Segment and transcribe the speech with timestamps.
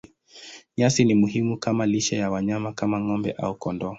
[0.77, 3.89] Nyasi ni muhimu kama lishe ya wanyama kama ng'ombe au kondoo.